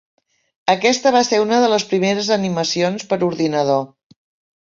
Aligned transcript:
Aquesta 0.73 1.11
va 1.15 1.19
ser 1.27 1.41
una 1.43 1.59
de 1.63 1.67
les 1.73 1.85
primeres 1.91 2.31
animacions 2.37 3.05
per 3.13 3.19
ordinador. 3.29 3.85